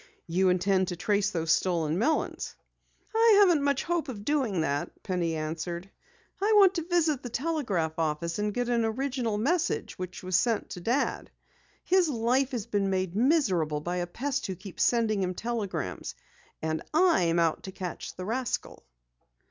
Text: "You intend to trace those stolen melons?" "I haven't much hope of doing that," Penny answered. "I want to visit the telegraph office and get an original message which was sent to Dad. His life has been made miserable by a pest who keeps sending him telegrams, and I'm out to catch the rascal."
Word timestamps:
"You 0.25 0.49
intend 0.49 0.87
to 0.87 0.95
trace 0.95 1.29
those 1.29 1.51
stolen 1.51 1.95
melons?" 1.99 2.55
"I 3.13 3.35
haven't 3.39 3.63
much 3.63 3.83
hope 3.83 4.09
of 4.09 4.25
doing 4.25 4.61
that," 4.61 4.89
Penny 5.03 5.35
answered. 5.35 5.91
"I 6.41 6.53
want 6.55 6.73
to 6.73 6.81
visit 6.87 7.21
the 7.21 7.29
telegraph 7.29 7.99
office 7.99 8.39
and 8.39 8.51
get 8.51 8.67
an 8.67 8.83
original 8.83 9.37
message 9.37 9.99
which 9.99 10.23
was 10.23 10.35
sent 10.35 10.71
to 10.71 10.79
Dad. 10.79 11.29
His 11.83 12.09
life 12.09 12.49
has 12.49 12.65
been 12.65 12.89
made 12.89 13.15
miserable 13.15 13.79
by 13.79 13.97
a 13.97 14.07
pest 14.07 14.47
who 14.47 14.55
keeps 14.55 14.81
sending 14.83 15.21
him 15.21 15.35
telegrams, 15.35 16.15
and 16.63 16.81
I'm 16.95 17.37
out 17.37 17.61
to 17.65 17.71
catch 17.71 18.15
the 18.15 18.25
rascal." 18.25 18.83